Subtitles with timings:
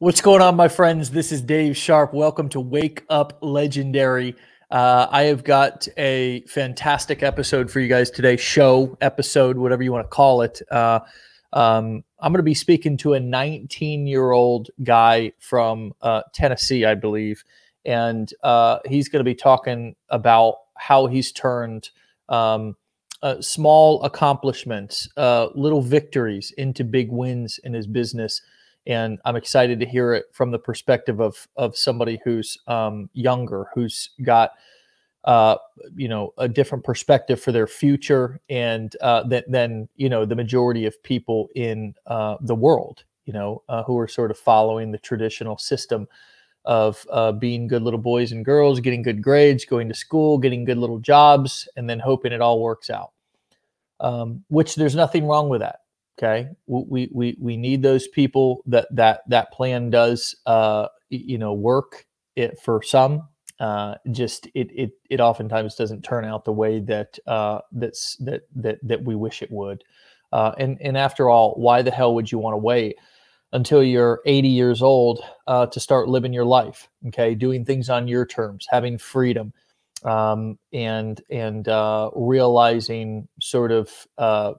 [0.00, 1.10] What's going on, my friends?
[1.10, 2.14] This is Dave Sharp.
[2.14, 4.34] Welcome to Wake Up Legendary.
[4.70, 9.92] Uh, I have got a fantastic episode for you guys today, show, episode, whatever you
[9.92, 10.62] want to call it.
[10.70, 11.00] Uh,
[11.52, 16.86] um, I'm going to be speaking to a 19 year old guy from uh, Tennessee,
[16.86, 17.44] I believe.
[17.84, 21.90] And uh, he's going to be talking about how he's turned
[22.30, 22.74] um,
[23.22, 28.40] uh, small accomplishments, uh, little victories into big wins in his business
[28.86, 33.66] and I'm excited to hear it from the perspective of of somebody who's um, younger,
[33.74, 34.52] who's got
[35.24, 35.56] uh,
[35.94, 40.36] you know a different perspective for their future, and uh, than, than you know the
[40.36, 44.90] majority of people in uh, the world, you know, uh, who are sort of following
[44.90, 46.08] the traditional system
[46.64, 50.64] of uh, being good little boys and girls, getting good grades, going to school, getting
[50.64, 53.12] good little jobs, and then hoping it all works out.
[53.98, 55.80] Um, which there's nothing wrong with that
[56.22, 61.54] Okay, we we we need those people that that that plan does uh, you know
[61.54, 62.04] work
[62.36, 63.26] it for some.
[63.58, 68.42] Uh, just it it it oftentimes doesn't turn out the way that uh, that's that
[68.54, 69.82] that that we wish it would.
[70.30, 72.96] Uh, and and after all, why the hell would you want to wait
[73.52, 76.86] until you're 80 years old uh, to start living your life?
[77.08, 79.54] Okay, doing things on your terms, having freedom,
[80.04, 84.52] um, and and uh, realizing sort of uh,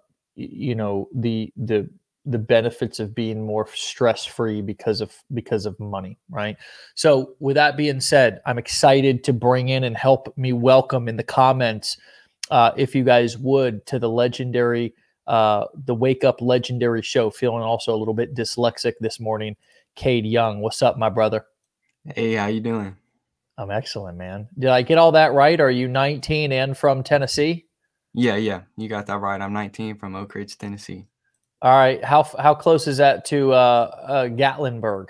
[0.51, 1.89] you know the the
[2.25, 6.55] the benefits of being more stress free because of because of money right?
[6.93, 11.17] So with that being said i'm excited to bring in and help me welcome in
[11.17, 11.97] the comments
[12.51, 14.93] uh, if you guys would to the legendary
[15.27, 17.29] uh, the wake up legendary show.
[17.29, 19.55] Feeling also a little bit dyslexic this morning.
[19.95, 21.45] Cade young what's up my brother?
[22.15, 22.95] Hey how you doing?
[23.57, 24.47] I'm excellent man.
[24.57, 25.59] Did i get all that right?
[25.59, 27.65] Are you 19 and from tennessee
[28.13, 29.41] yeah, yeah, you got that right.
[29.41, 31.07] I'm 19 from Oak Ridge, Tennessee.
[31.61, 32.03] All right.
[32.03, 33.55] How how close is that to uh,
[34.07, 35.09] uh, Gatlinburg?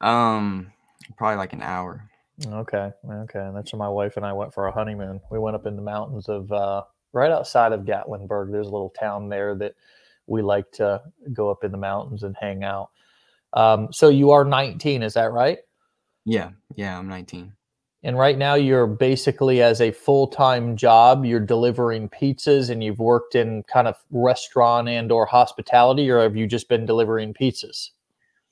[0.00, 0.72] Um,
[1.16, 2.10] probably like an hour.
[2.44, 2.90] Okay.
[3.08, 3.50] Okay.
[3.54, 5.20] That's where my wife and I went for a honeymoon.
[5.30, 8.50] We went up in the mountains of uh, right outside of Gatlinburg.
[8.50, 9.76] There's a little town there that
[10.26, 11.00] we like to
[11.32, 12.90] go up in the mountains and hang out.
[13.52, 15.58] Um, so you are 19, is that right?
[16.24, 16.50] Yeah.
[16.74, 17.52] Yeah, I'm 19
[18.04, 23.34] and right now you're basically as a full-time job you're delivering pizzas and you've worked
[23.34, 27.90] in kind of restaurant and or hospitality or have you just been delivering pizzas?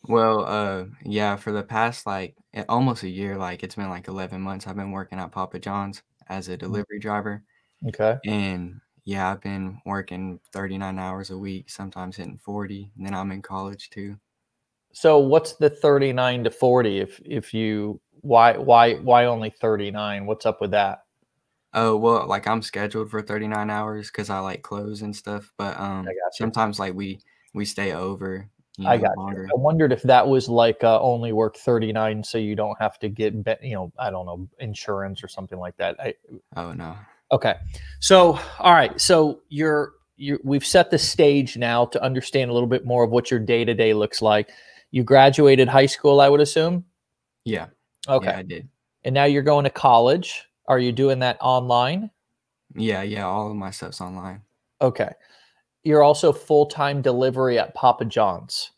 [0.09, 2.35] Well uh yeah for the past like
[2.69, 6.03] almost a year like it's been like 11 months i've been working at papa john's
[6.29, 6.59] as a mm.
[6.59, 7.45] delivery driver.
[7.87, 8.17] Okay.
[8.27, 13.31] And yeah i've been working 39 hours a week sometimes hitting 40 and then i'm
[13.31, 14.17] in college too.
[14.95, 20.47] So what's the 39 to 40 if if you why why why only 39 what's
[20.47, 21.03] up with that
[21.75, 25.79] oh well like i'm scheduled for 39 hours because i like clothes and stuff but
[25.79, 27.21] um sometimes like we
[27.55, 29.43] we stay over you know, I got longer.
[29.43, 29.49] you.
[29.53, 33.09] I wondered if that was like uh, only work 39 so you don't have to
[33.09, 35.97] get you know I don't know insurance or something like that.
[36.01, 36.15] I,
[36.57, 36.97] oh no.
[37.31, 37.55] Okay.
[38.01, 42.69] So all right, so you're you we've set the stage now to understand a little
[42.69, 44.51] bit more of what your day-to-day looks like.
[44.91, 46.85] You graduated high school, I would assume?
[47.45, 47.67] Yeah.
[48.09, 48.27] Okay.
[48.27, 48.69] Yeah, I did.
[49.05, 50.45] And now you're going to college.
[50.67, 52.11] Are you doing that online?
[52.75, 54.43] Yeah, yeah, all of my stuff's online.
[54.81, 55.11] Okay.
[55.85, 58.71] You're also full time delivery at Papa John's.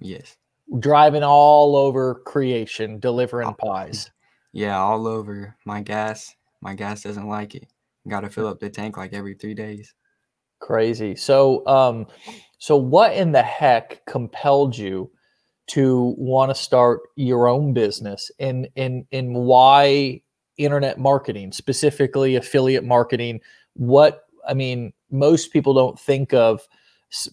[0.00, 0.36] Yes.
[0.78, 4.10] Driving all over creation, delivering pies.
[4.52, 5.54] Yeah, all over.
[5.66, 7.68] My gas, my gas doesn't like it.
[8.08, 9.94] Got to fill up the tank like every three days.
[10.58, 11.14] Crazy.
[11.14, 12.06] So, um,
[12.58, 15.10] so what in the heck compelled you
[15.68, 20.20] to want to start your own business and and and why
[20.56, 23.40] internet marketing specifically affiliate marketing?
[23.74, 26.66] What i mean most people don't think of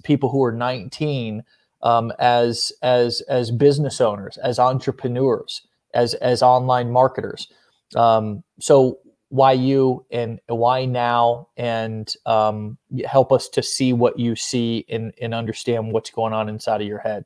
[0.03, 1.43] people who are 19
[1.81, 5.61] um, as as as business owners as entrepreneurs
[5.95, 7.47] as as online marketers.
[7.95, 11.47] Um, so why you and why now?
[11.57, 16.47] And um, help us to see what you see and, and understand what's going on
[16.47, 17.25] inside of your head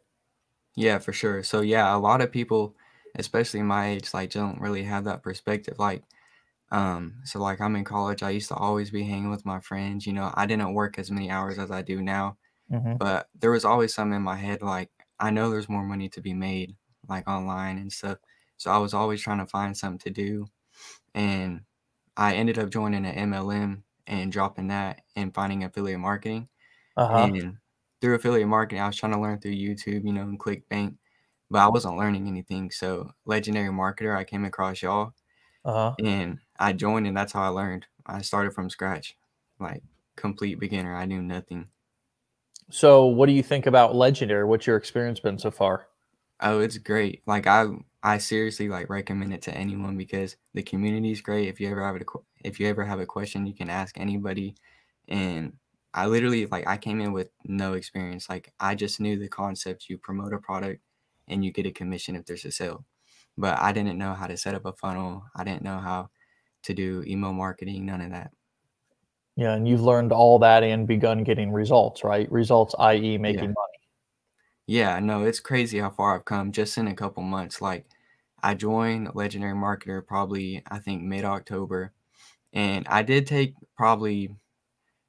[0.79, 1.43] yeah, for sure.
[1.43, 2.75] So yeah, a lot of people,
[3.15, 5.79] especially my age, like don't really have that perspective.
[5.79, 6.03] Like,
[6.71, 10.07] um, so like I'm in college, I used to always be hanging with my friends.
[10.07, 12.37] You know, I didn't work as many hours as I do now,
[12.69, 16.09] hmm but there was always something in my head like I know there's more money
[16.11, 16.77] to be made,
[17.09, 18.19] like online and stuff.
[18.57, 20.47] So I was always trying to find something to do,
[21.15, 21.61] and
[22.17, 26.49] I ended up joining an MLM and dropping that and finding affiliate marketing.
[26.95, 27.31] Uh-huh.
[27.33, 27.57] And
[28.01, 30.95] through affiliate marketing, I was trying to learn through YouTube, you know, and ClickBank,
[31.51, 32.71] but I wasn't learning anything.
[32.71, 35.13] So, Legendary Marketer, I came across y'all
[35.63, 35.97] Uh-huh.
[35.99, 37.85] and I joined, and that's how I learned.
[38.05, 39.17] I started from scratch,
[39.59, 39.83] like
[40.15, 40.95] complete beginner.
[40.95, 41.69] I knew nothing.
[42.71, 44.43] So, what do you think about Legendary?
[44.43, 45.87] What's your experience been so far?
[46.39, 47.21] Oh, it's great.
[47.25, 47.65] Like I
[48.03, 51.49] I seriously like recommend it to anyone because the community is great.
[51.49, 52.05] If you ever have a
[52.43, 54.55] if you ever have a question, you can ask anybody.
[55.07, 55.53] And
[55.93, 58.29] I literally like I came in with no experience.
[58.29, 59.89] Like I just knew the concept.
[59.89, 60.81] You promote a product
[61.27, 62.85] and you get a commission if there's a sale.
[63.37, 65.23] But I didn't know how to set up a funnel.
[65.35, 66.09] I didn't know how
[66.63, 68.31] to do email marketing, none of that.
[69.35, 72.29] Yeah, and you've learned all that and begun getting results, right?
[72.31, 73.53] Results, i.e., making Yeah.
[73.55, 73.79] money.
[74.67, 77.61] Yeah, no, it's crazy how far I've come just in a couple months.
[77.61, 77.87] Like
[78.43, 81.93] I joined Legendary Marketer probably I think mid-October
[82.53, 84.35] and I did take probably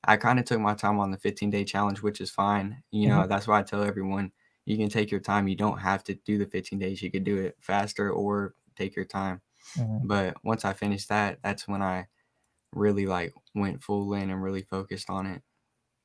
[0.05, 2.83] I kind of took my time on the 15 day challenge, which is fine.
[2.91, 3.11] You Mhm.
[3.11, 4.33] know, that's why I tell everyone
[4.67, 5.49] you can take your time.
[5.49, 7.03] You don't have to do the 15 days.
[7.03, 9.43] You could do it faster or take your time.
[9.75, 10.05] Mhm.
[10.05, 12.09] But once I finished that, that's when I
[12.73, 15.43] really like went full in and really focused on it.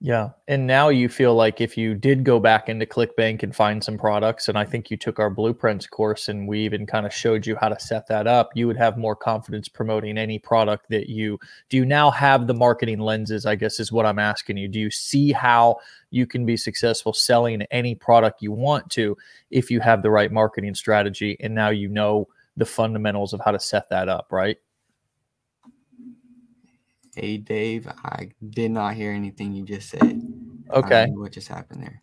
[0.01, 0.31] Yeah.
[0.49, 3.97] And now you feel like if you did go back into ClickBank and find some
[3.97, 7.47] products, and I think you took our blueprints course and we even kind of showed
[7.47, 11.07] you how to set that up, you would have more confidence promoting any product that
[11.07, 11.39] you
[11.69, 11.77] do.
[11.77, 14.67] You now have the marketing lenses, I guess is what I'm asking you.
[14.67, 15.77] Do you see how
[16.11, 19.17] you can be successful selling any product you want to
[19.49, 22.27] if you have the right marketing strategy and now you know
[22.57, 24.57] the fundamentals of how to set that up, right?
[27.15, 30.01] Hey, Dave, I did not hear anything you just said.
[30.01, 31.05] I don't Okay.
[31.07, 32.01] know what just happened there.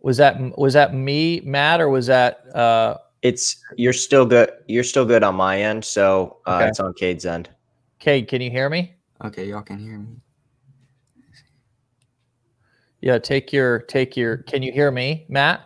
[0.00, 4.50] Was that was that me, Matt, or was that uh It's you're still good.
[4.68, 6.68] You're still good on my end, so uh, Okay.
[6.68, 7.50] it's on Cade's end.
[7.98, 8.94] Cade, can you hear me?
[9.24, 10.20] Okay, y'all can hear me.
[13.00, 15.62] Yeah, take your take your can you hear me, Matt?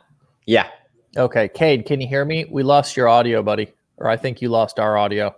[0.46, 0.68] Yeah.
[1.16, 2.46] Okay, Cade, can you hear me?
[2.50, 3.74] We lost your audio, buddy.
[3.98, 5.34] Or I think you lost our audio.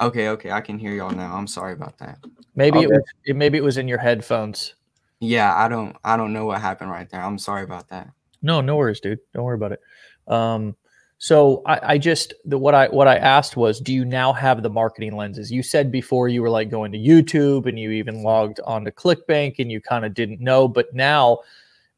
[0.00, 1.34] Okay, okay, I can hear y'all now.
[1.34, 2.18] I'm sorry about that.
[2.54, 4.74] Maybe it was it, maybe it was in your headphones.
[5.20, 7.22] Yeah, I don't I don't know what happened right there.
[7.22, 8.08] I'm sorry about that.
[8.42, 9.18] No, no worries, dude.
[9.32, 9.80] Don't worry about it.
[10.28, 10.76] Um,
[11.18, 14.62] so I, I just the, what I what I asked was, do you now have
[14.62, 15.50] the marketing lenses?
[15.50, 19.58] You said before you were like going to YouTube and you even logged onto ClickBank
[19.58, 21.38] and you kind of didn't know, but now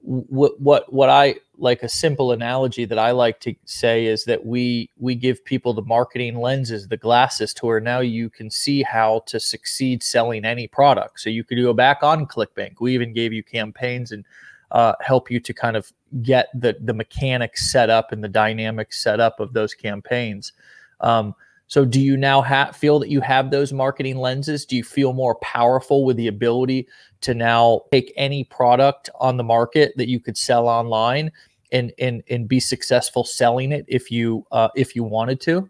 [0.00, 4.46] what what what I like a simple analogy that I like to say is that
[4.46, 8.82] we we give people the marketing lenses, the glasses to where now you can see
[8.82, 11.20] how to succeed selling any product.
[11.20, 12.74] So you could go back on ClickBank.
[12.80, 14.24] We even gave you campaigns and
[14.70, 15.92] uh, help you to kind of
[16.22, 20.52] get the the mechanics set up and the dynamics set up of those campaigns.
[21.00, 21.34] Um,
[21.68, 24.64] so, do you now have feel that you have those marketing lenses?
[24.64, 26.88] Do you feel more powerful with the ability
[27.20, 31.30] to now take any product on the market that you could sell online
[31.70, 35.68] and and and be successful selling it if you uh, if you wanted to?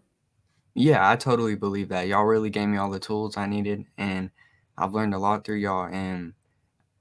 [0.73, 2.07] Yeah, I totally believe that.
[2.07, 4.31] Y'all really gave me all the tools I needed, and
[4.77, 5.89] I've learned a lot through y'all.
[5.91, 6.31] And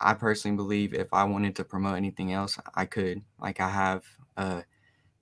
[0.00, 3.22] I personally believe if I wanted to promote anything else, I could.
[3.40, 4.02] Like I have
[4.36, 4.62] uh,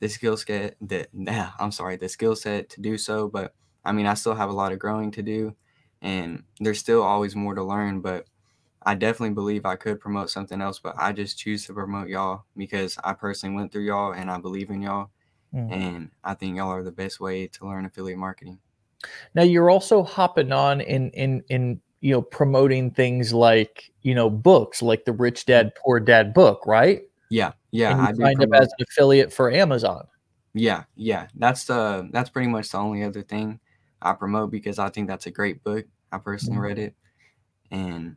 [0.00, 3.28] the skill set that nah, I'm sorry, the skill set to do so.
[3.28, 3.52] But
[3.86, 5.54] I mean, I still have a lot of growing to do,
[6.02, 8.00] and there's still always more to learn.
[8.00, 8.26] But
[8.82, 10.78] I definitely believe I could promote something else.
[10.78, 14.38] But I just choose to promote y'all because I personally went through y'all, and I
[14.38, 15.10] believe in y'all.
[15.54, 15.72] Mm.
[15.72, 18.58] And I think y'all are the best way to learn affiliate marketing.
[19.34, 24.28] Now you're also hopping on in in in you know promoting things like you know
[24.28, 27.02] books like the Rich Dad Poor Dad book, right?
[27.30, 30.06] Yeah, yeah, and you I signed up as an affiliate for Amazon.
[30.54, 31.28] Yeah, yeah.
[31.34, 33.60] That's the that's pretty much the only other thing
[34.02, 35.86] I promote because I think that's a great book.
[36.12, 36.60] I personally Mhm.
[36.60, 36.96] read it,
[37.70, 38.16] and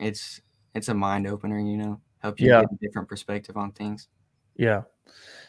[0.00, 0.40] it's
[0.74, 1.58] it's a mind opener.
[1.60, 2.62] You know, help you Yeah.
[2.62, 4.08] get a different perspective on things.
[4.56, 4.82] Yeah.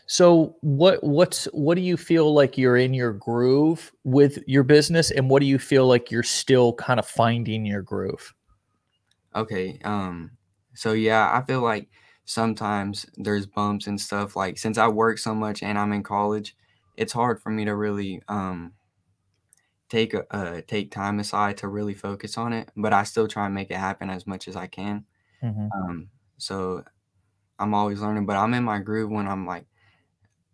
[0.08, 5.12] So what what's what do you feel like you're in your groove with your business
[5.12, 8.34] and what do you feel like you're still kind of finding your groove?
[9.36, 9.80] Okay.
[9.84, 10.38] Um.
[10.74, 11.90] So yeah, I feel like
[12.26, 14.36] sometimes there's bumps and stuff.
[14.36, 16.56] Like since I work so much and I'm in college,
[16.96, 18.74] it's hard for me to really um
[19.92, 22.72] take a uh, take time aside to really focus on it.
[22.78, 25.06] But I still try and make it happen as much as I can.
[25.42, 25.74] Mhm.
[25.76, 26.12] Um.
[26.38, 26.86] So
[27.60, 29.68] I'm always learning, but I'm in my groove when I'm like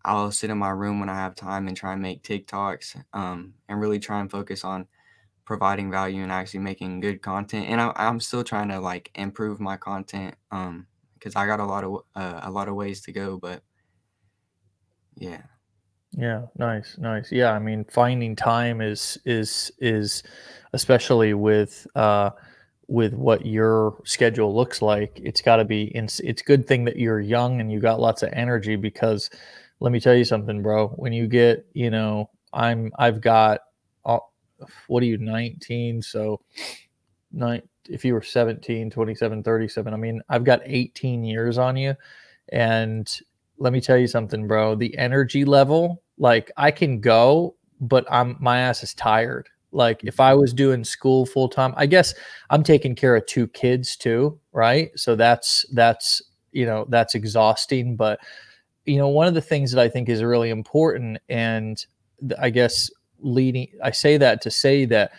[0.05, 3.55] I'll sit in my room when I have time and try and make TikToks, um,
[3.67, 4.87] and really try and focus on
[5.45, 7.67] providing value and actually making good content.
[7.69, 11.65] And I, I'm still trying to like improve my content, um, because I got a
[11.65, 13.37] lot of uh, a lot of ways to go.
[13.37, 13.63] But
[15.15, 15.47] yeah,
[16.17, 17.31] Yeah, nice, nice.
[17.31, 20.23] Yeah, I mean, finding time is is is
[20.73, 22.31] especially with uh
[22.87, 25.19] with what your schedule looks like.
[25.23, 25.95] It's got to be.
[25.95, 29.29] It's it's good thing that you're young and you got lots of energy because
[29.79, 30.89] let me tell you something, bro.
[30.89, 33.61] When you get, you know, I'm I've got
[34.03, 34.33] all,
[34.87, 36.41] what are you 19 so
[37.31, 41.95] nine if you were 17 27 37 i mean i've got 18 years on you
[42.51, 43.19] and
[43.59, 44.75] let me tell you something, bro.
[44.75, 49.49] The energy level, like I can go, but I'm my ass is tired.
[49.71, 50.41] Like if I mm-hmm.
[50.41, 52.13] was doing school full time, I guess
[52.49, 54.91] I'm taking care of two kids too, right?
[54.95, 56.21] So that's that's
[56.51, 57.95] you know that's exhausting.
[57.95, 58.19] But
[58.85, 61.83] you know one of the things that I think is really important, and
[62.39, 65.11] I guess leading, I say that to say that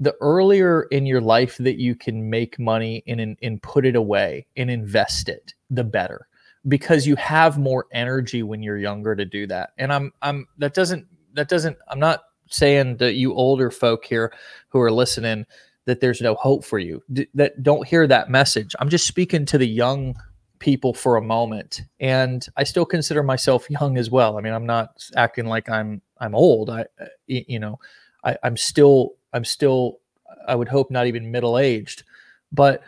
[0.00, 4.46] the earlier in your life that you can make money and, and put it away
[4.56, 6.26] and invest it, the better
[6.68, 9.70] because you have more energy when you're younger to do that.
[9.78, 14.32] And I'm I'm that doesn't that doesn't I'm not saying that you older folk here
[14.68, 15.46] who are listening
[15.86, 18.74] that there's no hope for you D- that don't hear that message.
[18.78, 20.14] I'm just speaking to the young
[20.58, 24.38] people for a moment and I still consider myself young as well.
[24.38, 26.70] I mean, I'm not acting like I'm I'm old.
[26.70, 26.86] I
[27.26, 27.80] you know,
[28.24, 29.98] I I'm still I'm still,
[30.46, 32.04] I would hope, not even middle aged,
[32.52, 32.82] but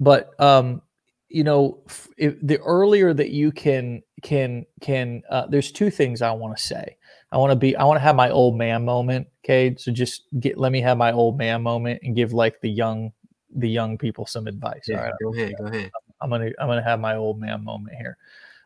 [0.00, 0.82] but um,
[1.28, 1.78] you know,
[2.16, 6.62] if, the earlier that you can can can, uh, there's two things I want to
[6.62, 6.96] say.
[7.30, 9.28] I want to be, I want to have my old man moment.
[9.44, 12.70] Okay, so just get, let me have my old man moment and give like the
[12.70, 13.12] young
[13.54, 14.84] the young people some advice.
[14.86, 15.90] Yeah, All right, go ahead, go ahead.
[16.20, 18.16] I'm gonna I'm gonna have my old man moment here.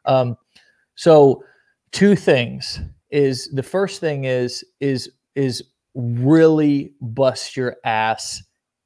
[0.05, 0.37] Um,
[0.95, 1.45] so
[1.91, 5.63] two things is the first thing is is is
[5.95, 8.43] really bust your ass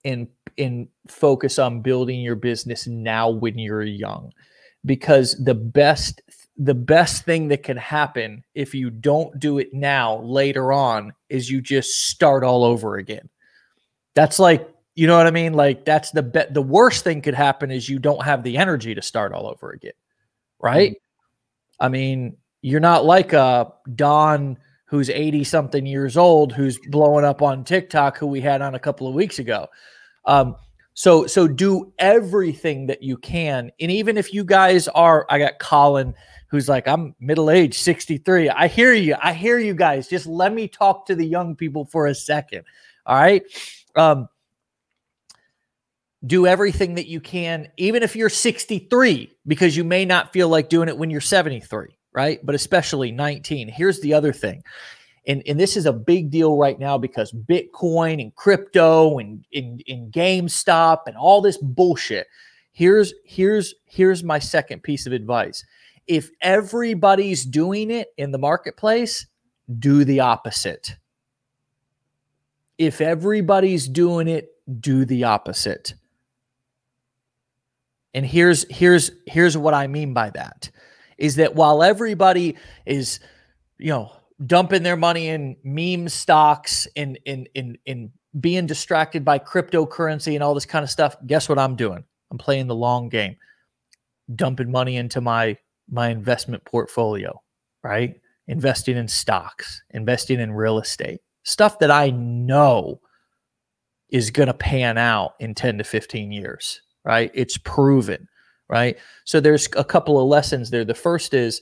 [0.06, 4.32] and and focus on building your business now when you're young
[4.86, 6.22] because the best
[6.56, 11.50] the best thing that can happen if you don't do it now later on is
[11.50, 13.28] you just start all over again
[14.14, 17.34] that's like you know what i mean like that's the bet the worst thing could
[17.34, 19.92] happen is you don't have the energy to start all over again
[20.60, 21.84] right mm-hmm.
[21.84, 27.42] i mean you're not like a don who's 80 something years old who's blowing up
[27.42, 29.68] on TikTok who we had on a couple of weeks ago.
[30.26, 30.56] Um,
[30.94, 35.58] so so do everything that you can and even if you guys are I got
[35.58, 36.14] Colin
[36.48, 38.48] who's like I'm middle-aged 63.
[38.48, 39.14] I hear you.
[39.22, 40.08] I hear you guys.
[40.08, 42.64] Just let me talk to the young people for a second.
[43.04, 43.42] All right?
[43.94, 44.28] Um
[46.26, 50.70] do everything that you can even if you're 63 because you may not feel like
[50.70, 52.40] doing it when you're 73 right?
[52.44, 53.68] But especially 19.
[53.68, 54.64] Here's the other thing.
[55.26, 59.80] And, and this is a big deal right now because Bitcoin and crypto and in,
[60.10, 62.28] GameStop and all this bullshit.
[62.72, 65.64] Here's here's here's my second piece of advice.
[66.06, 69.26] If everybody's doing it in the marketplace,
[69.78, 70.96] do the opposite.
[72.78, 75.94] If everybody's doing it, do the opposite.
[78.14, 80.70] And here's here's here's what I mean by that
[81.18, 83.20] is that while everybody is,
[83.78, 84.12] you know,
[84.44, 90.42] dumping their money in meme stocks and in in in being distracted by cryptocurrency and
[90.42, 92.04] all this kind of stuff, guess what I'm doing?
[92.30, 93.36] I'm playing the long game,
[94.34, 95.56] dumping money into my
[95.88, 97.40] my investment portfolio,
[97.82, 98.14] right?
[98.48, 103.00] Investing in stocks, investing in real estate, stuff that I know
[104.10, 107.30] is going to pan out in 10 to 15 years, right?
[107.34, 108.28] It's proven
[108.68, 108.98] right?
[109.24, 110.84] So there's a couple of lessons there.
[110.84, 111.60] The first is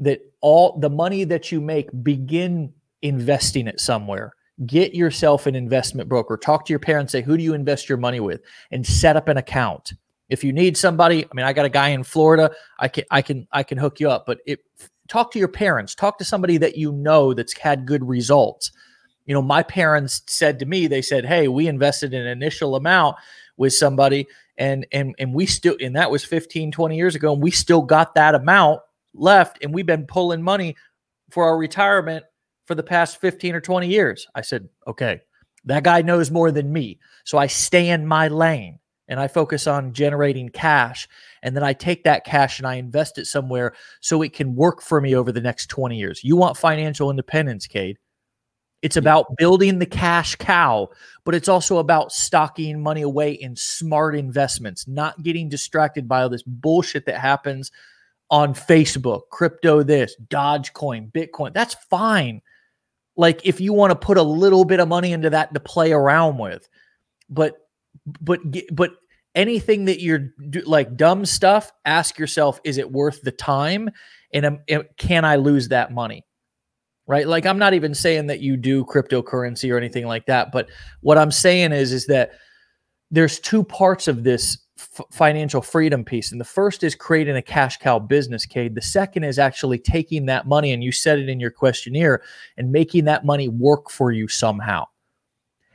[0.00, 4.34] that all the money that you make, begin investing it somewhere.
[4.66, 6.36] Get yourself an investment broker.
[6.36, 8.42] Talk to your parents, say, who do you invest your money with?
[8.70, 9.94] And set up an account.
[10.28, 12.50] If you need somebody, I mean, I got a guy in Florida.
[12.78, 14.26] I can I can I can hook you up.
[14.26, 14.60] But it
[15.08, 15.94] talk to your parents.
[15.94, 18.70] Talk to somebody that you know that's had good results.
[19.26, 23.16] You know, my parents said to me, they said, Hey, we invested an initial amount
[23.56, 27.42] with somebody and and and we still and that was 15 20 years ago and
[27.42, 28.80] we still got that amount
[29.14, 30.76] left and we've been pulling money
[31.30, 32.24] for our retirement
[32.66, 34.26] for the past 15 or 20 years.
[34.34, 35.20] I said okay
[35.64, 39.66] that guy knows more than me so i stay in my lane and i focus
[39.66, 41.08] on generating cash
[41.42, 44.80] and then i take that cash and i invest it somewhere so it can work
[44.80, 46.24] for me over the next 20 years.
[46.24, 47.98] You want financial independence cade.
[48.82, 50.88] It's about building the cash cow,
[51.24, 56.30] but it's also about stocking money away in smart investments, not getting distracted by all
[56.30, 57.70] this bullshit that happens
[58.30, 61.52] on Facebook, crypto this, Dogecoin, Bitcoin.
[61.52, 62.40] That's fine.
[63.16, 65.92] Like if you want to put a little bit of money into that to play
[65.92, 66.68] around with.
[67.28, 67.56] But
[68.20, 68.40] but
[68.72, 68.92] but
[69.34, 70.30] anything that you're
[70.64, 73.90] like dumb stuff, ask yourself is it worth the time
[74.32, 74.58] and um,
[74.96, 76.24] can I lose that money?
[77.10, 77.26] right?
[77.26, 80.68] Like I'm not even saying that you do cryptocurrency or anything like that, but
[81.00, 82.30] what I'm saying is is that
[83.10, 86.32] there's two parts of this f- financial freedom piece.
[86.32, 88.74] And the first is creating a cash cow business, Cade.
[88.74, 92.22] The second is actually taking that money and you said it in your questionnaire
[92.56, 94.86] and making that money work for you somehow.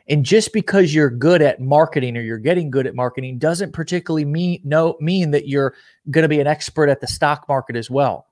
[0.09, 4.25] And just because you're good at marketing or you're getting good at marketing doesn't particularly
[4.25, 5.75] mean no mean that you're
[6.11, 8.27] going to be an expert at the stock market as well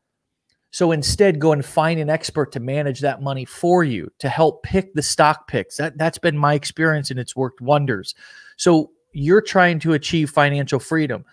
[0.72, 4.63] So instead, go and find an expert to manage that money for you to help
[4.63, 5.77] pick the stock picks.
[5.77, 8.15] That that's been my experience and it's worked wonders.
[8.58, 11.24] So you're trying to achieve financial freedom.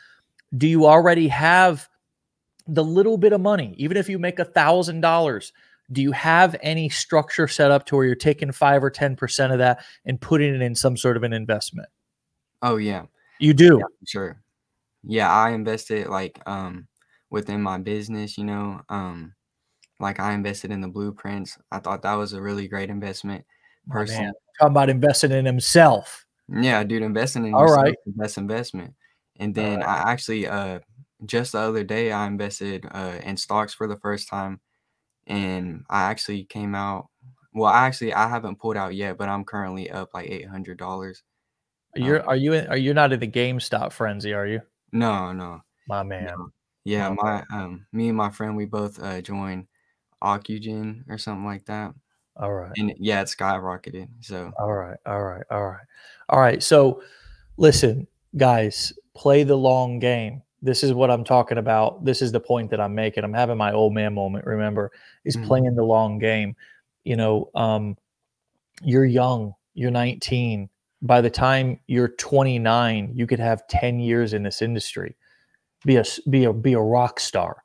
[0.57, 1.89] Do you already have
[2.67, 5.53] the little bit of money, even if you make a thousand dollars?
[5.93, 9.53] Do you have any structure set up to where you're taking five or ten percent
[9.53, 11.89] of that and putting it in some sort of an investment?
[12.63, 13.07] Oh yeah,
[13.39, 13.79] You do.
[13.79, 14.41] yeah, sure.
[15.03, 16.87] Yeah, I invested like um
[17.31, 19.35] within my business, you know, um
[19.99, 21.59] like I invested in the blueprints.
[21.73, 23.45] I thought that was a really great investment.
[23.89, 26.25] Personally, man, talking about investing in himself.
[26.51, 27.93] Yeah, dude, investing in All yourself right.
[27.93, 28.95] is the best investment.
[29.39, 29.89] And then right.
[29.89, 30.81] I actually uh
[31.27, 34.61] just the other day I invested uh in stocks for the first time
[35.27, 37.09] and I actually came out
[37.53, 41.23] well, actually I haven't pulled out yet, but I'm currently up like $800.
[41.97, 44.33] You're Um, are you in, are you not in the GameStop frenzy?
[44.33, 45.61] Are you, no, no.
[45.89, 46.27] my man?
[46.27, 46.51] No.
[46.85, 49.67] Yeah, my um me and my friend we both uh joined
[50.23, 51.95] Ocugen or something like that.
[52.37, 52.73] All right.
[52.77, 54.09] And yeah, it skyrocketed.
[54.21, 54.97] So All right.
[55.07, 55.45] All right.
[55.51, 55.87] All right.
[56.29, 56.63] All right.
[56.63, 57.03] So
[57.57, 58.07] listen,
[58.37, 60.43] guys, play the long game.
[60.63, 62.05] This is what I'm talking about.
[62.05, 63.25] This is the point that I'm making.
[63.25, 64.93] I'm having my old man moment, remember,
[65.25, 65.47] is Mhm.
[65.47, 66.55] playing the long game.
[67.05, 67.97] You know, um,
[68.83, 70.69] you're young, you're 19.
[71.03, 75.17] By the time you're 29, you could have 10 years in this industry.
[75.85, 77.65] Be a be a be a rock star.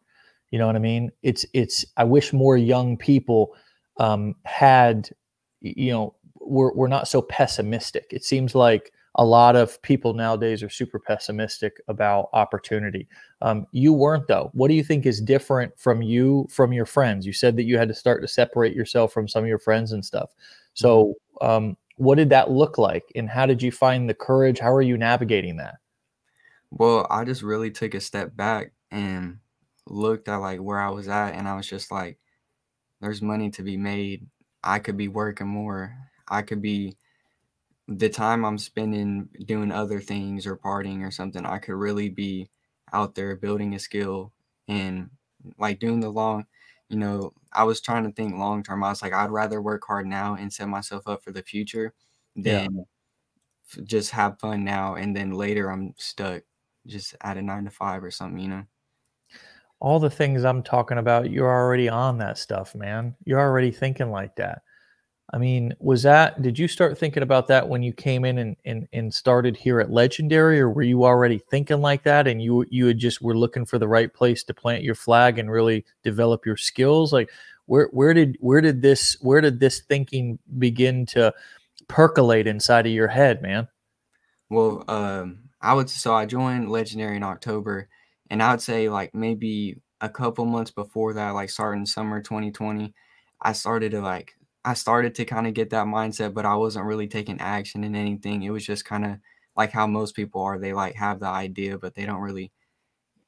[0.52, 1.12] You know what I mean?
[1.22, 3.56] It's it's I wish more young people
[3.98, 5.10] um had
[5.62, 8.08] you know, we're we're not so pessimistic.
[8.12, 13.08] It seems like a lot of people nowadays are super pessimistic about opportunity.
[13.42, 14.52] Um, you weren't though.
[14.54, 17.26] What do you think is different from you from your friends?
[17.26, 19.92] You said that you had to start to separate yourself from some of your friends
[19.92, 20.32] and stuff.
[20.74, 24.60] So, um, what did that look like, and how did you find the courage?
[24.60, 25.76] How are you navigating that?
[26.72, 29.38] well, I just really took a step back and
[29.88, 32.18] looked at like where I was at and I was just like
[33.06, 34.30] there's money to be made.
[34.64, 35.98] I could be working more.
[36.28, 36.98] I could be
[37.88, 42.50] the time I'm spending doing other things or partying or something, I could really be
[42.94, 44.34] out there building a skill
[44.68, 45.12] and
[45.58, 46.48] like doing the long,
[46.90, 48.84] you know, I was trying to think long term.
[48.84, 51.94] I was like, I'd rather work hard now and set myself up for the future
[52.36, 52.86] than
[53.70, 56.44] f- just have fun now and then later I'm stuck
[56.88, 58.66] just at a nine to five or something, you know?
[59.80, 63.16] All the things I'm talking about, you're already on that stuff, man.
[63.26, 64.62] You're already thinking like that.
[65.34, 68.56] I mean, was that did you start thinking about that when you came in and,
[68.64, 72.64] and and started here at Legendary, or were you already thinking like that and you
[72.70, 75.84] you had just were looking for the right place to plant your flag and really
[76.04, 77.12] develop your skills?
[77.12, 77.32] Like
[77.66, 81.34] where where did where did this where did this thinking begin to
[81.88, 83.68] percolate inside of your head, man?
[84.50, 87.90] Well, um, I would so I joined Legendary in October,
[88.36, 92.94] and I would say like maybe a couple months before that, like starting summer 2020,
[93.40, 96.86] I started to like I started to kind of get that mindset, but I wasn't
[96.86, 98.44] really taking action in anything.
[98.44, 99.20] It was just kind of
[99.56, 100.60] like how most people are.
[100.60, 102.52] They like have the idea, but they don't really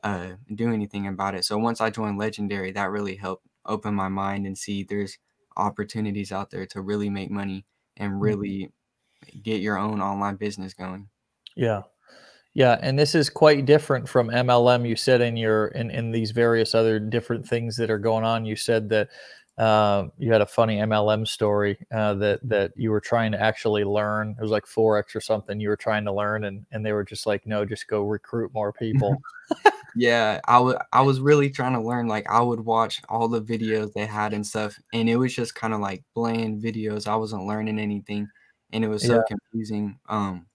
[0.03, 1.45] uh do anything about it.
[1.45, 5.19] So once I joined Legendary, that really helped open my mind and see there's
[5.55, 7.65] opportunities out there to really make money
[7.95, 8.73] and really
[9.43, 11.09] get your own online business going.
[11.55, 11.83] Yeah.
[12.57, 14.83] Yeah, and this is quite different from MLM.
[14.87, 18.47] You said in your in in these various other different things that are going on.
[18.47, 19.09] You said that
[19.59, 23.83] uh, you had a funny MLM story uh, that that you were trying to actually
[23.83, 24.31] learn.
[24.39, 25.59] It was like forex or something.
[25.59, 28.51] You were trying to learn, and and they were just like, no, just go recruit
[28.55, 29.21] more people.
[29.95, 33.41] Yeah, I wa I was really trying to learn, like, I would watch all the
[33.41, 37.47] videos they had and stuff, and it was just kinda like bland videos, I wasn't
[37.47, 38.31] learning anything,
[38.73, 39.23] and it was so Yeah.
[39.23, 40.47] confusing, um,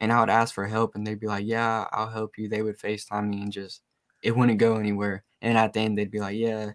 [0.00, 2.62] and I would ask for help, and they'd be like, "Yeah, I'll help you." They
[2.62, 3.82] would FaceTime me and just
[4.22, 6.72] it wouldn't go anywhere, and at the end, they'd be like, "Yeah,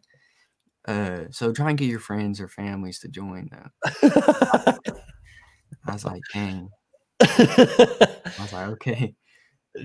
[0.87, 3.89] uh, so try and get your friends or families to join, though."
[5.87, 6.69] I was like, "Dang."
[7.21, 9.15] I was like, "Okay."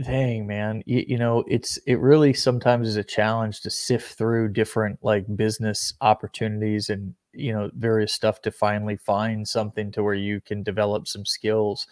[0.05, 0.83] Dang, man.
[0.85, 5.25] You, you know, it's it really sometimes is a challenge to sift through different like
[5.35, 10.63] business opportunities and you know various stuff to finally find something to where you can
[10.63, 11.87] develop some skills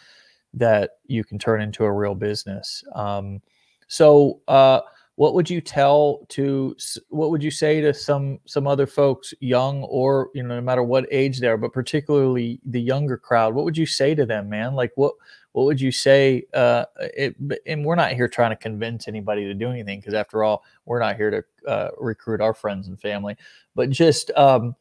[0.56, 2.82] that you can turn into a real business.
[2.94, 3.40] Um,
[3.88, 4.80] so, uh,
[5.16, 6.76] what would you tell to
[7.08, 10.82] what would you say to some some other folks, young or you know, no matter
[10.82, 13.54] what age they are, but particularly the younger crowd?
[13.54, 14.74] What would you say to them, man?
[14.74, 15.14] Like what
[15.52, 16.44] what would you say?
[16.52, 17.34] Uh, it,
[17.66, 21.00] and we're not here trying to convince anybody to do anything because, after all, we're
[21.00, 23.38] not here to uh, recruit our friends and family.
[23.74, 24.76] But just um,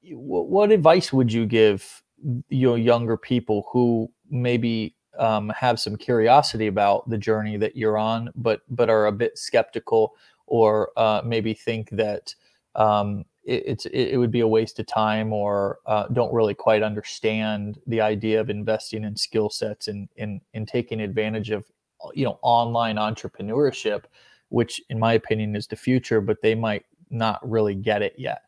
[0.00, 2.04] y- what advice would you give
[2.48, 7.98] you know younger people who maybe um, have some curiosity about the journey that you're
[7.98, 10.14] on, but but are a bit skeptical
[10.46, 12.34] or uh, maybe think that
[12.74, 16.82] um, it, it's it, would be a waste of time or uh, don't really quite
[16.82, 21.64] understand the idea of investing in skill sets and in in taking advantage of
[22.14, 24.04] you know online entrepreneurship
[24.48, 28.42] which in my opinion is the future but they might not really get it yet.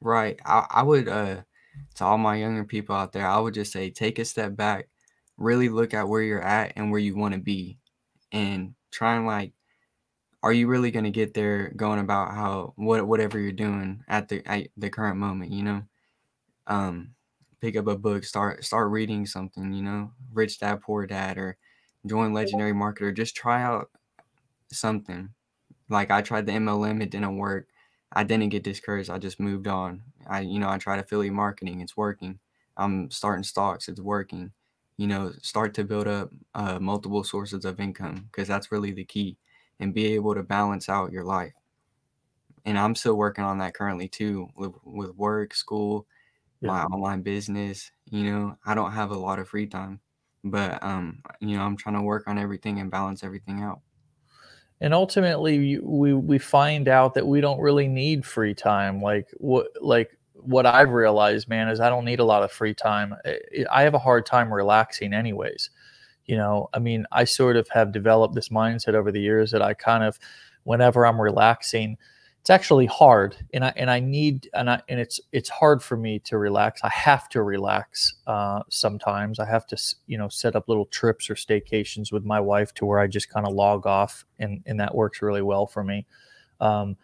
[0.00, 0.38] Right.
[0.44, 1.42] I, I would uh
[1.96, 4.88] to all my younger people out there i would just say take a step back
[5.36, 7.78] really look at where you're at and where you want to be
[8.32, 9.52] and try and like
[10.42, 14.28] are you really going to get there going about how what whatever you're doing at
[14.28, 15.82] the at the current moment you know?
[16.66, 17.14] Um
[17.60, 21.56] pick up a book start start reading something you know rich dad poor dad or
[22.06, 23.90] join legendary marketer just try out
[24.72, 25.30] something.
[25.88, 27.68] Like i tried the mlm it didn't work.
[28.12, 30.02] I didn't get discouraged i just moved on.
[30.26, 32.40] I you know i tried affiliate marketing it's working.
[32.76, 34.52] I'm starting stocks it's working
[34.96, 39.04] you know start to build up uh, multiple sources of income because that's really the
[39.04, 39.36] key
[39.80, 41.52] and be able to balance out your life.
[42.64, 46.06] And I'm still working on that currently too with, with work, school,
[46.60, 46.68] yeah.
[46.68, 47.90] my online business.
[48.10, 50.00] You know, I don't have a lot of free time,
[50.44, 53.80] but um, you know, I'm trying to work on everything and balance everything out.
[54.80, 59.00] And ultimately, we we find out that we don't really need free time.
[59.00, 62.74] Like what like what I've realized, man, is I don't need a lot of free
[62.74, 63.14] time.
[63.70, 65.70] I have a hard time relaxing, anyways
[66.26, 66.68] you know?
[66.72, 70.02] I mean i sort of have developed this mindset over the years that i kind
[70.02, 70.18] of
[70.64, 71.96] whenever i'm relaxing
[72.40, 75.96] it's actually hard and i and i need and i and it's it's hard for
[75.96, 76.82] me to relax.
[76.84, 79.38] I have to relax uh, sometimes.
[79.38, 82.84] I have to you know set up little trips or staycations with my wife to
[82.84, 86.04] where i just kind of log off and and that works really well for me.
[86.60, 86.98] Um,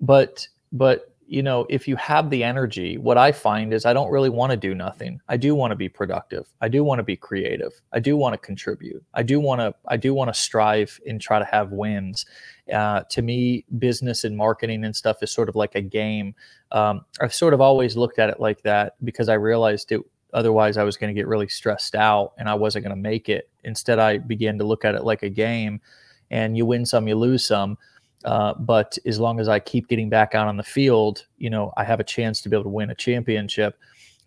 [0.00, 4.10] but but you know, if you have the energy, what I find is I don't
[4.10, 5.20] really want to do nothing.
[5.28, 6.52] I do want to be productive.
[6.60, 7.80] I do want to be creative.
[7.92, 9.04] I do want to contribute.
[9.14, 12.26] I do want to I do want to strive and try to have wins.
[12.72, 16.34] Uh, to me, business and marketing and stuff is sort of like a game.
[16.72, 20.00] Um, I've sort of always looked at it like that because I realized it.
[20.32, 23.28] Otherwise, I was going to get really stressed out and I wasn't going to make
[23.28, 23.48] it.
[23.62, 25.80] Instead, I began to look at it like a game,
[26.28, 27.78] and you win some, you lose some
[28.24, 31.72] uh, but as long as I keep getting back out on the field, you know,
[31.76, 33.78] I have a chance to be able to win a championship.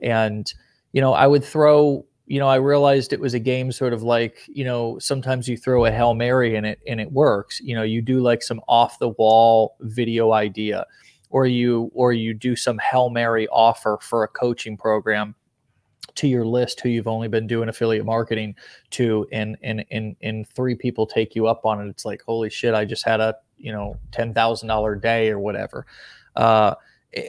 [0.01, 0.51] And,
[0.93, 4.01] you know, I would throw, you know, I realized it was a game sort of
[4.01, 7.59] like, you know, sometimes you throw a Hail Mary in it and it works.
[7.59, 10.85] You know, you do like some off the wall video idea
[11.29, 15.35] or you or you do some Hail Mary offer for a coaching program
[16.15, 18.55] to your list who you've only been doing affiliate marketing
[18.91, 22.49] to and and and and three people take you up on it it's like holy
[22.49, 25.85] shit i just had a you know ten thousand dollar day or whatever.
[26.35, 26.75] Uh,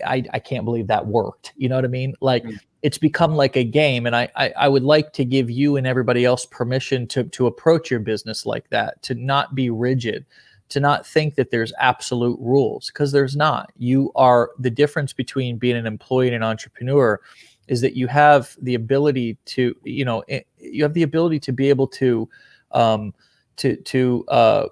[0.07, 1.53] I I can't believe that worked.
[1.57, 2.15] You know what I mean?
[2.21, 2.57] Like mm-hmm.
[2.83, 5.87] it's become like a game, and I, I I would like to give you and
[5.87, 10.27] everybody else permission to to approach your business like that, to not be rigid
[10.71, 13.73] to not think that there's absolute rules because there's not.
[13.77, 17.21] You are the difference between being an employee and an entrepreneur
[17.69, 21.53] is that you have the ability to, you know, eh, you have the ability to
[21.53, 22.29] be able to,
[22.73, 23.15] um,
[23.57, 24.67] to to uh,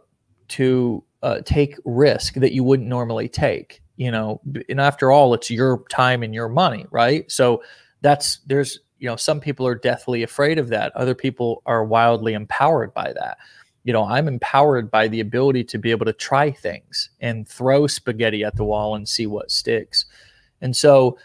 [0.48, 4.40] to uh, take risk that you wouldn't normally take you know?
[4.68, 7.30] And after all it's your time and your money right?
[7.30, 7.62] So
[8.00, 10.94] that's there's you know some people are deathly afraid of that.
[10.96, 13.38] Other people are wildly empowered by that.
[13.85, 17.88] You know i'm empowered by the ability to be able to try things and throw
[17.88, 20.06] spaghetti at the wall and see what sticks.
[20.61, 21.18] And so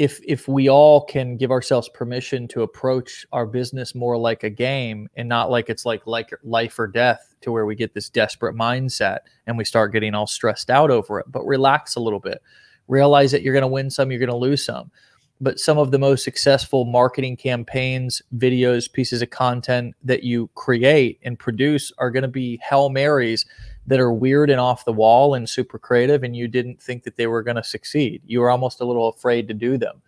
[0.00, 4.48] if if we all can give ourselves permission to approach our business more like a
[4.48, 8.08] game and not like it's like like life or death to where we get this
[8.08, 12.18] desperate mindset and we start getting all stressed out over it but relax a little
[12.18, 12.40] bit.
[12.88, 14.90] Realize that you're going to win some you're going to lose some.
[15.38, 21.20] But some of the most successful marketing campaigns videos pieces of content that you create
[21.24, 23.44] and produce are going to be Hail Marys
[23.86, 27.16] that are weird and off the wall and super creative and you didn't think that
[27.16, 28.22] they were going to succeed.
[28.26, 30.02] You were almost a little afraid to do them.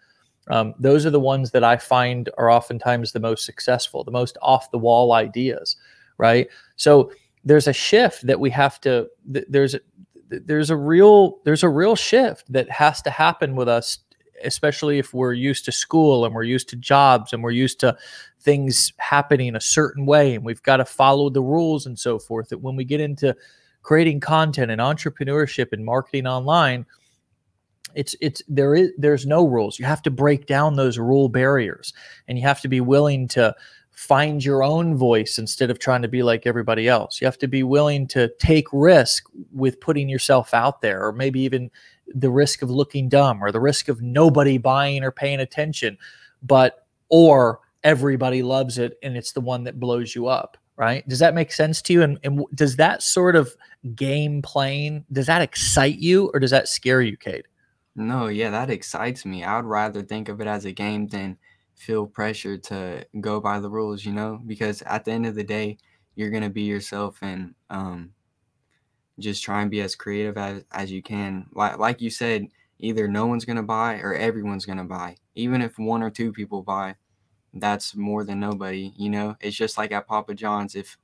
[0.48, 4.36] Um, those are the ones that i find are oftentimes the most successful the most
[4.42, 5.76] off the wall ideas
[6.22, 6.48] right?
[6.76, 7.12] So
[7.44, 9.80] there's a shift that we have to there's a,
[10.28, 13.98] there's a real there's a real shift that has to happen with us
[14.44, 17.96] especially if we're used to school and we're used to jobs and we're used to
[18.40, 22.48] things happening a certain way and we've got to follow the rules and so forth
[22.48, 23.34] that when we get into
[23.82, 26.86] creating content and entrepreneurship and marketing online
[27.94, 29.78] it's it's there is there's no rules.
[29.78, 31.92] You have to break down those rule barriers
[32.28, 33.54] and you have to be willing to
[33.90, 37.20] find your own voice instead of trying to be like everybody else.
[37.20, 41.40] You have to be willing to take risk with putting yourself out there or maybe
[41.40, 41.70] even
[42.14, 45.96] the risk of looking dumb or the risk of nobody buying or paying attention
[46.42, 51.06] but or everybody loves it and it's the one that blows you up right?
[51.08, 52.02] Does that make sense to you?
[52.02, 53.54] And, and does that sort of
[53.94, 57.46] game playing does that excite you or does that scare you, Cade?
[57.94, 59.44] No, yeah, that excites me.
[59.44, 61.36] I would rather think of it as a game than
[61.76, 64.40] feel pressure to go by the rules, you know?
[64.46, 65.78] Because at the end of the day,
[66.14, 68.10] you're gonna be yourself and um
[69.18, 71.46] just try and be as creative as, as you can.
[71.52, 72.48] Like like you said,
[72.78, 75.16] either no one's gonna buy or everyone's gonna buy.
[75.34, 76.94] Even if one or two people buy,
[77.54, 79.36] that's more than nobody, you know?
[79.40, 80.96] It's just like at Papa John's, if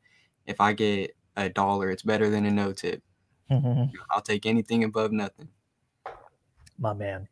[0.47, 3.03] if I get a dollar, it's better than a no tip.
[3.51, 5.49] I'll take anything above nothing.
[6.79, 7.29] My man.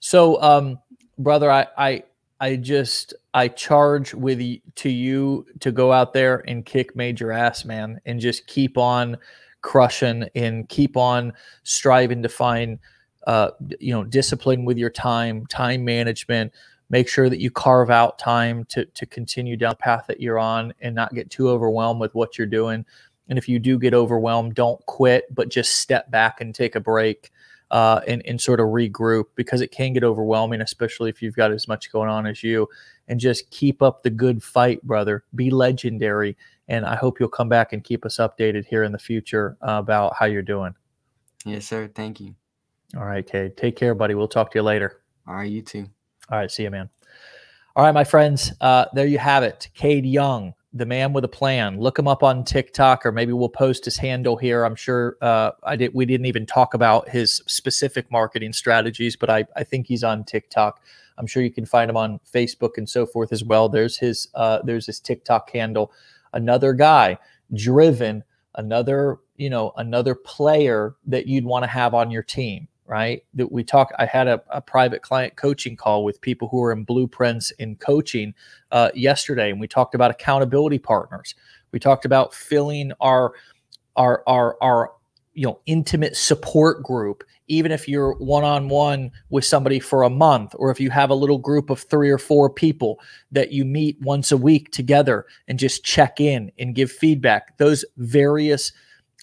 [0.00, 0.78] So um
[1.18, 2.02] brother, I I
[2.40, 7.32] I just I charge with y- to you to go out there and kick major
[7.32, 9.16] ass, man, and just keep on
[9.62, 12.78] crushing and keep on striving to find
[13.26, 16.52] uh you know discipline with your time, time management.
[16.90, 20.38] Make sure that you carve out time to to continue down the path that you're
[20.38, 22.84] on and not get too overwhelmed with what you're doing.
[23.28, 26.80] And if you do get overwhelmed, don't quit, but just step back and take a
[26.80, 27.30] break
[27.70, 31.52] uh, and, and sort of regroup because it can get overwhelming, especially if you've got
[31.52, 32.68] as much going on as you.
[33.06, 35.24] And just keep up the good fight, brother.
[35.34, 36.36] Be legendary.
[36.68, 40.14] And I hope you'll come back and keep us updated here in the future about
[40.16, 40.74] how you're doing.
[41.44, 41.90] Yes, sir.
[41.94, 42.34] Thank you.
[42.96, 43.56] All right, Cade.
[43.56, 44.14] Take care, buddy.
[44.14, 45.02] We'll talk to you later.
[45.26, 45.86] All right, you too.
[46.30, 46.90] All right, see you, man.
[47.76, 48.52] All right, my friends.
[48.60, 49.68] Uh, there you have it.
[49.74, 51.78] Cade Young, the man with a plan.
[51.78, 54.64] Look him up on TikTok, or maybe we'll post his handle here.
[54.64, 55.94] I'm sure uh, I did.
[55.94, 60.24] We didn't even talk about his specific marketing strategies, but I, I think he's on
[60.24, 60.82] TikTok.
[61.18, 63.68] I'm sure you can find him on Facebook and so forth as well.
[63.68, 65.92] There's his uh, there's his TikTok handle.
[66.32, 67.18] Another guy,
[67.54, 68.24] driven.
[68.54, 73.22] Another you know another player that you'd want to have on your team right?
[73.34, 73.92] That we talk.
[73.98, 77.76] I had a, a, private client coaching call with people who are in blueprints in
[77.76, 78.34] coaching
[78.72, 81.34] uh, yesterday, and we talked about accountability partners.
[81.70, 83.34] We talked about filling our
[83.94, 84.92] our our our
[85.34, 90.10] you know intimate support group even if you're one on one with somebody for a
[90.10, 93.00] month or if you have a little group of 3 or 4 people
[93.32, 97.84] that you meet once a week together and just check in and give feedback those
[97.96, 98.72] various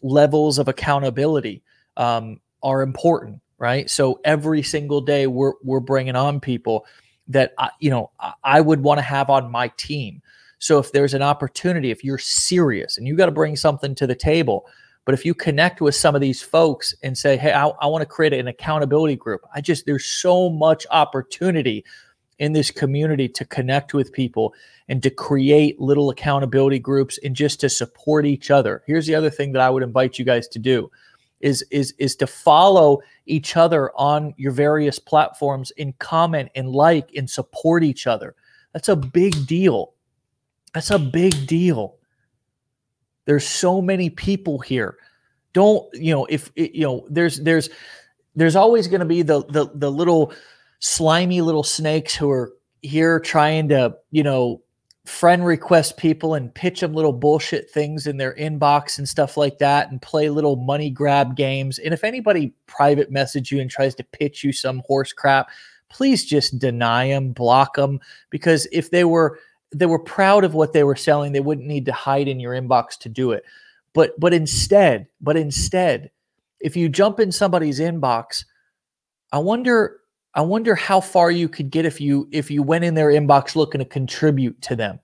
[0.03, 1.63] levels of accountability
[1.97, 3.89] um, are important right?
[3.89, 6.85] So every single day we're we're bringing on people
[7.27, 8.11] that I, you know
[8.43, 10.21] I would want to have on my team.
[10.59, 14.07] So if there's an opportunity, if you're serious and you got to bring something to
[14.07, 14.67] the table,
[15.05, 18.01] but if you connect with some of these folks and say, "Hey, I, I want
[18.01, 21.85] to create an accountability group," I just there's so much opportunity
[22.39, 24.53] in this community to connect with people
[24.89, 28.83] and to create little accountability groups and just to support each other.
[28.85, 30.91] Here's the other thing that I would invite you guys to do
[31.39, 37.09] is is is to follow each other on your various platforms and comment and like
[37.15, 38.35] and support each other.
[38.73, 39.93] That's a big deal.
[40.73, 41.95] That's a big deal.
[43.25, 44.97] There's so many people here.
[45.53, 47.69] Don't, you know, if you know, there's there's
[48.35, 50.33] there's always going to be the the the little
[50.79, 54.61] slimy little snakes who are here trying to, you know,
[55.05, 59.59] friend request people and pitch them little bullshit things in their inbox and stuff like
[59.59, 61.77] that and play little money grab games.
[61.79, 65.49] And if anybody private message you and tries to pitch you some horse crap,
[65.89, 67.99] please just deny them, block them
[68.31, 69.39] because if they were
[69.75, 72.53] they were proud of what they were selling, they wouldn't need to hide in your
[72.53, 73.43] inbox to do it.
[73.93, 76.11] But but instead, but instead,
[76.59, 78.45] if you jump in somebody's inbox,
[79.31, 79.99] I wonder
[80.33, 83.55] I wonder how far you could get if you if you went in their inbox
[83.55, 84.99] looking to contribute to them.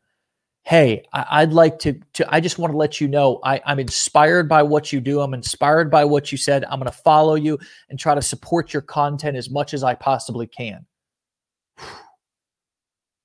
[0.64, 2.34] Hey, I, would like to, to.
[2.34, 5.20] I just want to let you know I, I'm inspired by what you do.
[5.20, 6.64] I'm inspired by what you said.
[6.66, 7.58] I'm going to follow you
[7.90, 10.86] and try to support your content as much as I possibly can.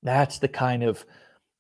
[0.03, 1.05] That's the kind of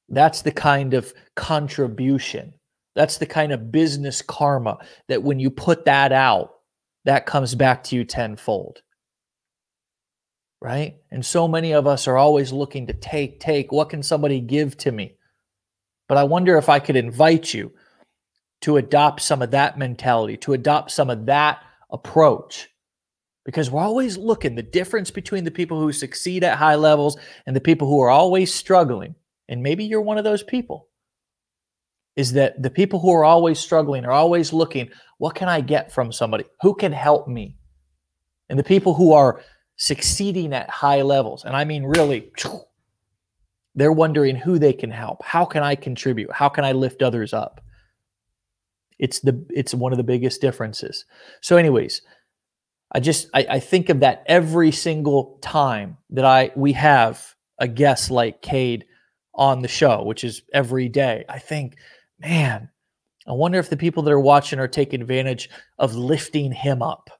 [0.08, 2.54] that's the kind of contribution.
[2.94, 6.54] That's the kind of business karma that when you put that out,
[7.04, 8.82] that comes back to you tenfold
[10.60, 10.96] right?
[11.10, 13.72] And so many of us are always looking to take, take.
[13.72, 15.16] What can somebody give to me?
[16.08, 17.72] But I wonder if I could invite you
[18.62, 22.68] to adopt some of that mentality, to adopt some of that approach.
[23.44, 27.16] Because we're always looking the difference between the people who succeed at high levels
[27.46, 29.14] and the people who are always struggling.
[29.48, 30.88] And maybe you're one of those people.
[32.16, 35.92] Is that the people who are always struggling are always looking, what can I get
[35.92, 36.44] from somebody?
[36.62, 37.56] Who can help me?
[38.48, 39.42] And the people who are
[39.76, 42.32] succeeding at high levels, and I mean really,
[43.74, 45.22] they're wondering who they can help.
[45.22, 46.32] How can I contribute?
[46.32, 47.60] How can I lift others up?
[48.98, 51.04] It's the it's one of the biggest differences.
[51.42, 52.00] So, anyways,
[52.92, 57.68] I just I, I think of that every single time that I we have a
[57.68, 58.86] guest like Cade
[59.36, 61.24] on the show, which is every day.
[61.28, 61.76] I think,
[62.18, 62.70] man,
[63.28, 67.10] I wonder if the people that are watching are taking advantage of lifting him up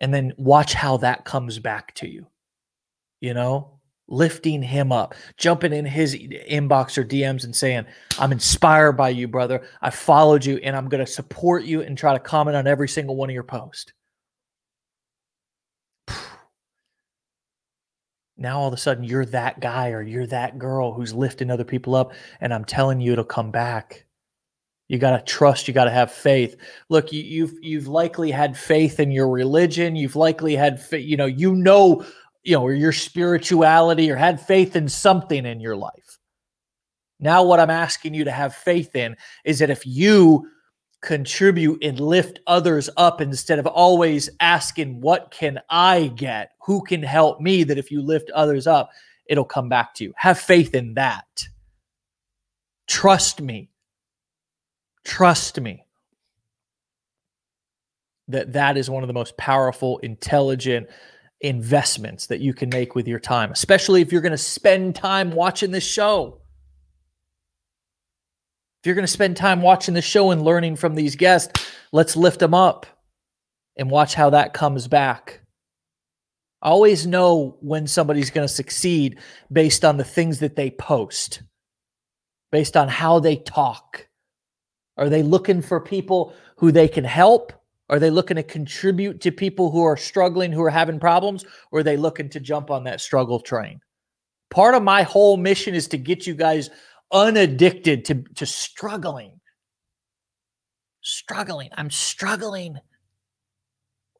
[0.00, 2.26] And then watch how that comes back to you.
[3.20, 7.86] You know, lifting him up, jumping in his inbox or DMs and saying,
[8.18, 9.62] I'm inspired by you, brother.
[9.82, 12.88] I followed you and I'm going to support you and try to comment on every
[12.88, 13.92] single one of your posts.
[18.38, 21.64] Now all of a sudden you're that guy or you're that girl who's lifting other
[21.64, 22.12] people up.
[22.40, 24.06] And I'm telling you, it'll come back.
[24.86, 25.68] You got to trust.
[25.68, 26.56] You got to have faith.
[26.88, 29.96] Look, you, you've you've likely had faith in your religion.
[29.96, 32.06] You've likely had, you know, you know
[32.48, 36.18] you know, or your spirituality or had faith in something in your life.
[37.20, 40.48] Now, what I'm asking you to have faith in is that if you
[41.00, 46.52] contribute and lift others up instead of always asking, What can I get?
[46.62, 47.64] Who can help me?
[47.64, 48.90] That if you lift others up,
[49.26, 50.12] it'll come back to you.
[50.16, 51.48] Have faith in that.
[52.86, 53.70] Trust me.
[55.04, 55.84] Trust me
[58.28, 60.86] that that is one of the most powerful, intelligent,
[61.40, 65.30] investments that you can make with your time, especially if you're going to spend time
[65.30, 66.40] watching this show.
[68.80, 72.16] If you're going to spend time watching the show and learning from these guests, let's
[72.16, 72.86] lift them up
[73.76, 75.40] and watch how that comes back.
[76.62, 79.18] always know when somebody's going to succeed
[79.50, 81.42] based on the things that they post,
[82.52, 84.06] based on how they talk.
[84.96, 87.52] Are they looking for people who they can help?
[87.88, 91.80] Are they looking to contribute to people who are struggling, who are having problems, or
[91.80, 93.80] are they looking to jump on that struggle train?
[94.50, 96.70] Part of my whole mission is to get you guys
[97.12, 99.40] unaddicted to, to struggling.
[101.00, 101.70] Struggling.
[101.76, 102.78] I'm struggling.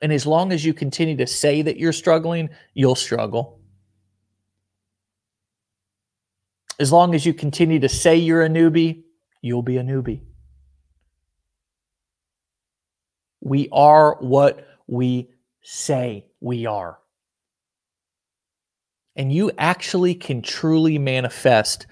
[0.01, 3.61] And as long as you continue to say that you're struggling, you'll struggle.
[6.79, 9.03] As long as you continue to say you're a newbie,
[9.43, 10.23] you'll be a newbie.
[13.41, 15.31] We are what we
[15.63, 16.99] say we are.
[19.17, 21.87] And you actually can truly manifest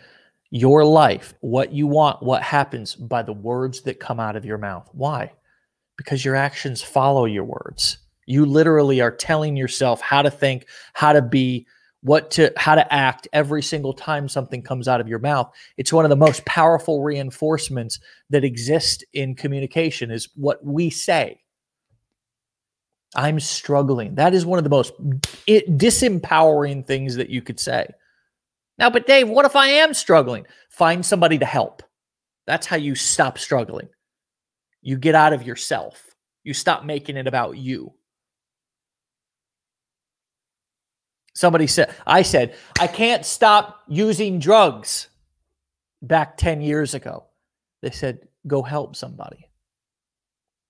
[0.56, 4.56] your life, what you want, what happens by the words that come out of your
[4.56, 4.88] mouth.
[4.92, 5.32] Why?
[5.98, 7.98] Because your actions follow your words.
[8.26, 11.66] You literally are telling yourself how to think, how to be,
[12.00, 15.52] what to how to act every single time something comes out of your mouth.
[15.76, 17.98] It's one of the most powerful reinforcements
[18.30, 21.40] that exist in communication is what we say.
[23.14, 24.14] I'm struggling.
[24.14, 24.92] That is one of the most
[25.46, 27.88] disempowering things that you could say.
[28.78, 30.46] Now, but Dave, what if I am struggling?
[30.68, 31.82] Find somebody to help.
[32.46, 33.88] That's how you stop struggling.
[34.82, 36.14] You get out of yourself.
[36.44, 37.92] You stop making it about you.
[41.34, 45.08] Somebody said, I said, I can't stop using drugs
[46.00, 47.24] back 10 years ago.
[47.82, 49.48] They said, go help somebody.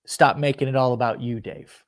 [0.05, 1.83] Stop making it all about you, Dave.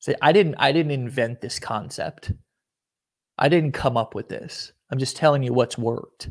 [0.00, 2.32] Say, I didn't I didn't invent this concept.
[3.38, 4.72] I didn't come up with this.
[4.90, 6.30] I'm just telling you what's worked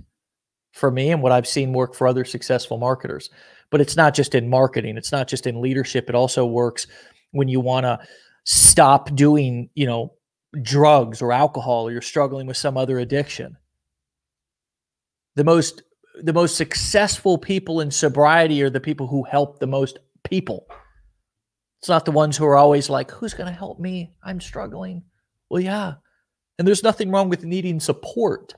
[0.74, 3.30] for me and what I've seen work for other successful marketers.
[3.70, 6.10] But it's not just in marketing, it's not just in leadership.
[6.10, 6.88] It also works
[7.32, 8.00] when you want to
[8.46, 10.14] stop doing, you know,
[10.62, 13.58] drugs or alcohol or you're struggling with some other addiction.
[15.36, 15.84] The most
[16.24, 20.66] the most successful people in sobriety are the people who help the most people.
[21.80, 24.14] It's not the ones who are always like, who's going to help me?
[24.24, 25.04] I'm struggling.
[25.50, 25.96] Well, yeah.
[26.58, 28.54] And there's nothing wrong with needing support.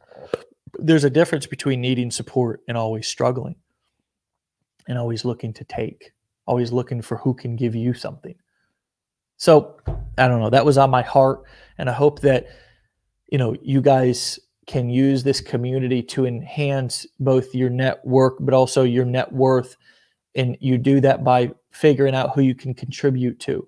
[0.78, 3.56] There's a difference between needing support and always struggling
[4.88, 6.12] and always looking to take,
[6.46, 8.36] always looking for who can give you something.
[9.38, 9.78] So
[10.18, 10.50] I don't know.
[10.50, 11.44] That was on my heart.
[11.78, 12.48] And I hope that,
[13.32, 18.84] you know, you guys can use this community to enhance both your network, but also
[18.84, 19.76] your net worth.
[20.36, 23.68] And you do that by figuring out who you can contribute to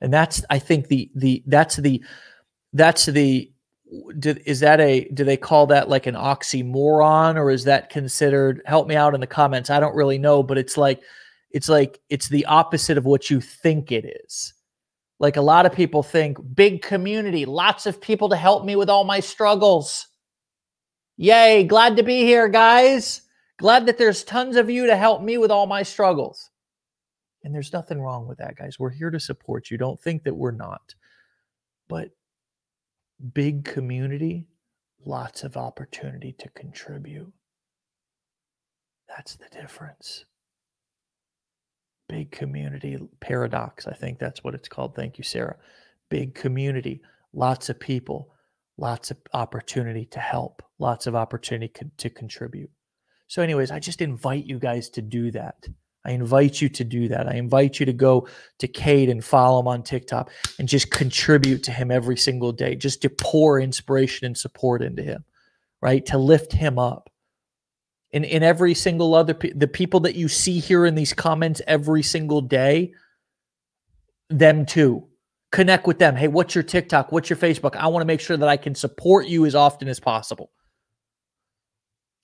[0.00, 2.02] and that's i think the the that's the
[2.72, 3.50] that's the
[4.18, 8.62] do, is that a do they call that like an oxymoron or is that considered
[8.66, 11.00] help me out in the comments i don't really know but it's like
[11.50, 14.54] it's like it's the opposite of what you think it is
[15.20, 18.90] like a lot of people think big community lots of people to help me with
[18.90, 20.08] all my struggles
[21.16, 23.22] yay glad to be here guys
[23.58, 26.50] glad that there's tons of you to help me with all my struggles
[27.46, 28.76] and there's nothing wrong with that, guys.
[28.76, 29.78] We're here to support you.
[29.78, 30.96] Don't think that we're not.
[31.86, 32.10] But
[33.32, 34.46] big community,
[35.04, 37.32] lots of opportunity to contribute.
[39.08, 40.24] That's the difference.
[42.08, 43.86] Big community paradox.
[43.86, 44.94] I think that's what it's called.
[44.94, 45.56] Thank you, Sarah.
[46.08, 47.00] Big community,
[47.32, 48.32] lots of people,
[48.76, 52.70] lots of opportunity to help, lots of opportunity to contribute.
[53.28, 55.66] So, anyways, I just invite you guys to do that.
[56.06, 57.28] I invite you to do that.
[57.28, 58.28] I invite you to go
[58.60, 62.76] to Cade and follow him on TikTok and just contribute to him every single day,
[62.76, 65.24] just to pour inspiration and support into him,
[65.82, 66.06] right?
[66.06, 67.10] To lift him up.
[68.12, 71.60] In, in every single other pe- the people that you see here in these comments
[71.66, 72.94] every single day,
[74.30, 75.08] them too.
[75.50, 76.14] Connect with them.
[76.14, 77.10] Hey, what's your TikTok?
[77.10, 77.74] What's your Facebook?
[77.74, 80.50] I want to make sure that I can support you as often as possible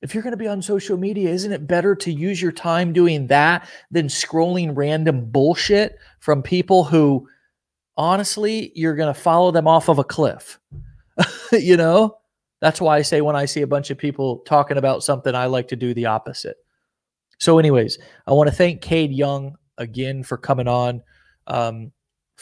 [0.03, 2.93] if you're going to be on social media, isn't it better to use your time
[2.93, 7.29] doing that than scrolling random bullshit from people who
[7.97, 10.59] honestly you're going to follow them off of a cliff?
[11.53, 12.19] you know?
[12.61, 15.47] That's why I say when I see a bunch of people talking about something, I
[15.47, 16.57] like to do the opposite.
[17.39, 21.03] So, anyways, I want to thank Cade Young again for coming on.
[21.49, 21.91] Um,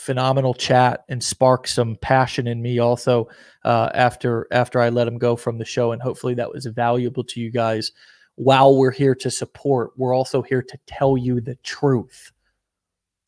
[0.00, 3.28] phenomenal chat and spark some passion in me also
[3.64, 7.22] uh, after after I let him go from the show, and hopefully that was valuable
[7.24, 7.92] to you guys.
[8.36, 12.32] While we're here to support, we're also here to tell you the truth.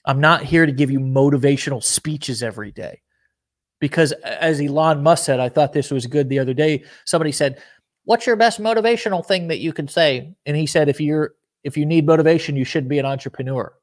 [0.07, 3.03] I'm not here to give you motivational speeches every day.
[3.79, 6.85] Because as Elon Musk said, I thought this was good the other day.
[7.05, 7.61] Somebody said,
[8.05, 11.77] "What's your best motivational thing that you can say?" And he said, "If you're if
[11.77, 13.75] you need motivation, you should be an entrepreneur."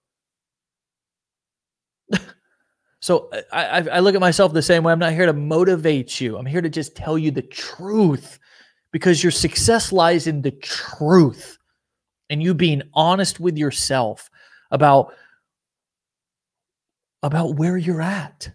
[3.02, 4.92] So I, I look at myself the same way.
[4.92, 6.38] I'm not here to motivate you.
[6.38, 8.40] I'm here to just tell you the truth
[8.92, 11.58] because your success lies in the truth
[12.30, 14.30] and you being honest with yourself
[14.72, 15.14] about
[17.24, 18.50] about where you're at.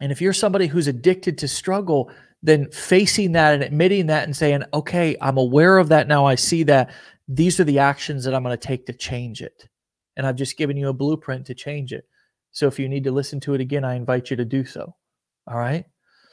[0.00, 2.10] And if you're somebody who's addicted to struggle,
[2.42, 6.26] then facing that and admitting that and saying, okay, I'm aware of that now.
[6.26, 6.90] I see that.
[7.28, 9.68] These are the actions that I'm going to take to change it.
[10.16, 12.04] And I've just given you a blueprint to change it.
[12.52, 14.94] So if you need to listen to it again, I invite you to do so.
[15.46, 15.84] All right.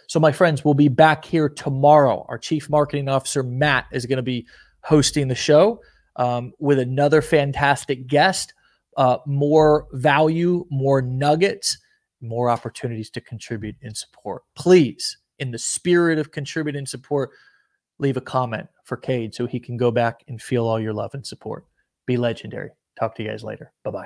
[0.08, 2.26] So, my friends, we'll be back here tomorrow.
[2.30, 4.48] Our Chief Marketing Officer, Matt, is going to be
[4.82, 5.82] hosting the show
[6.16, 8.54] um, with another fantastic guest,
[8.98, 11.78] uh, more value, more nuggets,
[12.22, 14.44] more opportunities to contribute and support.
[14.56, 17.30] Please, in the spirit of contribute and support,
[18.00, 21.14] leave a comment for Cade so he can go back and feel all your love
[21.14, 21.66] and support.
[22.08, 22.72] Be legendary.
[23.00, 23.72] Talk to you guys later.
[23.84, 23.98] Bye bye.